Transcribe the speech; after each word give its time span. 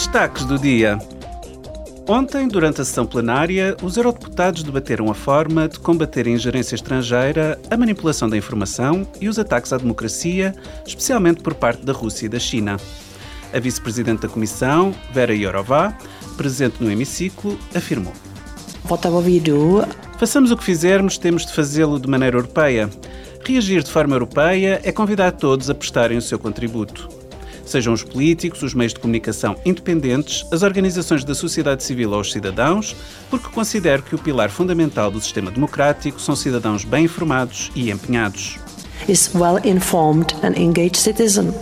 Destaques 0.00 0.46
do 0.46 0.58
dia. 0.58 0.98
Ontem, 2.08 2.48
durante 2.48 2.80
a 2.80 2.84
sessão 2.86 3.04
plenária, 3.04 3.76
os 3.82 3.98
eurodeputados 3.98 4.62
debateram 4.62 5.10
a 5.10 5.14
forma 5.14 5.68
de 5.68 5.78
combater 5.78 6.26
a 6.26 6.30
ingerência 6.30 6.74
estrangeira, 6.74 7.60
a 7.70 7.76
manipulação 7.76 8.26
da 8.26 8.34
informação 8.34 9.06
e 9.20 9.28
os 9.28 9.38
ataques 9.38 9.74
à 9.74 9.76
democracia, 9.76 10.54
especialmente 10.86 11.42
por 11.42 11.52
parte 11.52 11.84
da 11.84 11.92
Rússia 11.92 12.24
e 12.24 12.28
da 12.30 12.38
China. 12.38 12.78
A 13.52 13.60
vice-presidente 13.60 14.22
da 14.22 14.28
Comissão, 14.28 14.94
Vera 15.12 15.36
Jourová, 15.36 15.94
presente 16.34 16.82
no 16.82 16.90
hemiciclo, 16.90 17.58
afirmou: 17.74 18.14
Façamos 20.18 20.50
o 20.50 20.56
que 20.56 20.64
fizermos, 20.64 21.18
temos 21.18 21.44
de 21.44 21.52
fazê-lo 21.52 22.00
de 22.00 22.08
maneira 22.08 22.38
europeia. 22.38 22.88
Reagir 23.44 23.82
de 23.82 23.90
forma 23.90 24.16
europeia 24.16 24.80
é 24.82 24.90
convidar 24.90 25.32
todos 25.32 25.68
a 25.68 25.74
prestarem 25.74 26.16
o 26.16 26.22
seu 26.22 26.38
contributo. 26.38 27.19
Sejam 27.70 27.92
os 27.92 28.02
políticos, 28.02 28.64
os 28.64 28.74
meios 28.74 28.92
de 28.92 28.98
comunicação 28.98 29.54
independentes, 29.64 30.44
as 30.50 30.64
organizações 30.64 31.22
da 31.22 31.36
sociedade 31.36 31.84
civil 31.84 32.10
ou 32.10 32.20
os 32.20 32.32
cidadãos, 32.32 32.96
porque 33.30 33.48
considero 33.48 34.02
que 34.02 34.12
o 34.12 34.18
pilar 34.18 34.50
fundamental 34.50 35.08
do 35.08 35.20
sistema 35.20 35.52
democrático 35.52 36.20
são 36.20 36.34
cidadãos 36.34 36.84
bem 36.84 37.04
informados 37.04 37.70
e 37.76 37.88
empenhados. 37.92 38.58
is 39.08 39.32
well-informed 39.32 40.34
and 40.42 40.58
engaged 40.58 40.96
citizen. 40.96 41.54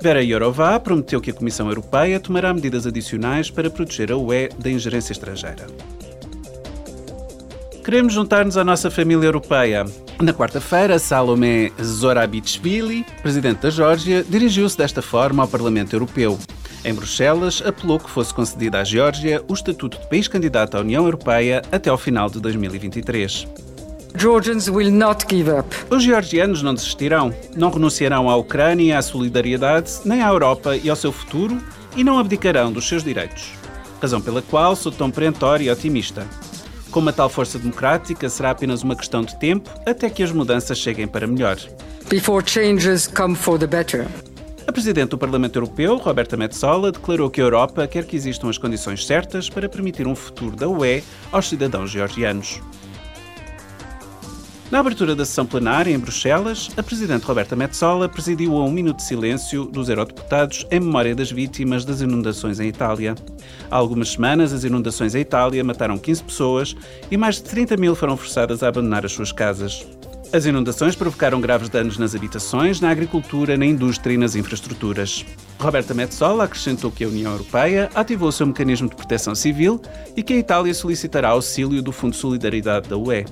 Vera 0.00 0.26
Jourová 0.26 0.80
prometeu 0.80 1.20
que 1.20 1.30
a 1.30 1.34
Comissão 1.34 1.68
Europeia 1.68 2.18
tomará 2.18 2.52
medidas 2.52 2.84
adicionais 2.84 3.48
para 3.48 3.70
proteger 3.70 4.10
a 4.10 4.16
UE 4.16 4.48
da 4.58 4.68
ingerência 4.68 5.12
estrangeira. 5.12 5.68
Queremos 7.84 8.12
juntar-nos 8.12 8.56
à 8.56 8.64
nossa 8.64 8.90
família 8.90 9.26
europeia. 9.26 9.84
Na 10.20 10.32
quarta-feira, 10.32 10.98
Salome 10.98 11.72
Zorabichvili, 11.82 13.04
presidente 13.22 13.62
da 13.62 13.70
Geórgia, 13.70 14.24
dirigiu-se 14.28 14.76
desta 14.76 15.02
forma 15.02 15.42
ao 15.42 15.48
Parlamento 15.48 15.94
Europeu. 15.94 16.38
Em 16.84 16.94
Bruxelas, 16.94 17.62
apelou 17.64 17.98
que 17.98 18.10
fosse 18.10 18.32
concedido 18.32 18.76
à 18.76 18.84
Geórgia 18.84 19.42
o 19.48 19.54
estatuto 19.54 19.98
de 19.98 20.06
país 20.08 20.28
candidato 20.28 20.76
à 20.76 20.80
União 20.80 21.04
Europeia 21.04 21.62
até 21.72 21.90
ao 21.90 21.98
final 21.98 22.28
de 22.28 22.40
2023. 22.40 23.48
Georgians 24.16 24.68
will 24.68 24.90
not 24.90 25.24
give 25.28 25.50
up. 25.50 25.68
Os 25.90 26.02
georgianos 26.02 26.62
não 26.62 26.74
desistirão, 26.74 27.34
não 27.56 27.70
renunciarão 27.70 28.28
à 28.28 28.36
Ucrânia 28.36 28.84
e 28.84 28.92
à 28.92 29.00
solidariedade, 29.00 29.92
nem 30.04 30.22
à 30.22 30.28
Europa 30.28 30.76
e 30.76 30.90
ao 30.90 30.96
seu 30.96 31.10
futuro, 31.10 31.58
e 31.96 32.04
não 32.04 32.18
abdicarão 32.18 32.70
dos 32.70 32.86
seus 32.86 33.02
direitos. 33.02 33.52
Razão 34.00 34.20
pela 34.20 34.42
qual 34.42 34.76
sou 34.76 34.92
tão 34.92 35.10
perentório 35.10 35.64
e 35.64 35.70
otimista. 35.70 36.26
Com 36.92 37.00
uma 37.00 37.12
tal 37.12 37.30
força 37.30 37.58
democrática, 37.58 38.28
será 38.28 38.50
apenas 38.50 38.82
uma 38.82 38.94
questão 38.94 39.22
de 39.22 39.34
tempo 39.40 39.70
até 39.86 40.10
que 40.10 40.22
as 40.22 40.30
mudanças 40.30 40.76
cheguem 40.76 41.08
para 41.08 41.26
melhor. 41.26 41.56
Before 42.10 42.44
changes 42.46 43.06
come 43.06 43.34
for 43.34 43.58
the 43.58 43.66
better. 43.66 44.06
A 44.66 44.70
Presidente 44.70 45.08
do 45.08 45.18
Parlamento 45.18 45.56
Europeu, 45.56 45.96
Roberta 45.96 46.36
Metsola, 46.36 46.92
declarou 46.92 47.30
que 47.30 47.40
a 47.40 47.44
Europa 47.44 47.86
quer 47.88 48.04
que 48.04 48.14
existam 48.14 48.50
as 48.50 48.58
condições 48.58 49.06
certas 49.06 49.48
para 49.48 49.70
permitir 49.70 50.06
um 50.06 50.14
futuro 50.14 50.54
da 50.54 50.68
UE 50.68 51.02
aos 51.32 51.48
cidadãos 51.48 51.90
georgianos. 51.90 52.60
Na 54.72 54.80
abertura 54.80 55.14
da 55.14 55.22
sessão 55.26 55.44
plenária 55.44 55.92
em 55.92 55.98
Bruxelas, 55.98 56.70
a 56.78 56.82
Presidente 56.82 57.24
Roberta 57.24 57.54
Metsola 57.54 58.08
presidiu 58.08 58.56
a 58.56 58.64
um 58.64 58.70
minuto 58.70 58.96
de 58.96 59.02
silêncio 59.02 59.66
dos 59.66 59.90
eurodeputados 59.90 60.66
em 60.70 60.80
memória 60.80 61.14
das 61.14 61.30
vítimas 61.30 61.84
das 61.84 62.00
inundações 62.00 62.58
em 62.58 62.68
Itália. 62.68 63.14
Há 63.70 63.76
algumas 63.76 64.12
semanas, 64.12 64.50
as 64.50 64.64
inundações 64.64 65.14
em 65.14 65.20
Itália 65.20 65.62
mataram 65.62 65.98
15 65.98 66.24
pessoas 66.24 66.74
e 67.10 67.18
mais 67.18 67.34
de 67.34 67.42
30 67.42 67.76
mil 67.76 67.94
foram 67.94 68.16
forçadas 68.16 68.62
a 68.62 68.68
abandonar 68.68 69.04
as 69.04 69.12
suas 69.12 69.30
casas. 69.30 69.86
As 70.32 70.46
inundações 70.46 70.96
provocaram 70.96 71.38
graves 71.38 71.68
danos 71.68 71.98
nas 71.98 72.14
habitações, 72.14 72.80
na 72.80 72.88
agricultura, 72.88 73.58
na 73.58 73.66
indústria 73.66 74.14
e 74.14 74.16
nas 74.16 74.34
infraestruturas. 74.34 75.22
Roberta 75.60 75.92
Metsola 75.92 76.44
acrescentou 76.44 76.90
que 76.90 77.04
a 77.04 77.08
União 77.08 77.32
Europeia 77.32 77.90
ativou 77.94 78.32
seu 78.32 78.46
mecanismo 78.46 78.88
de 78.88 78.96
proteção 78.96 79.34
civil 79.34 79.82
e 80.16 80.22
que 80.22 80.32
a 80.32 80.38
Itália 80.38 80.72
solicitará 80.72 81.28
auxílio 81.28 81.82
do 81.82 81.92
Fundo 81.92 82.12
de 82.12 82.20
Solidariedade 82.20 82.88
da 82.88 82.96
UE. 82.96 83.26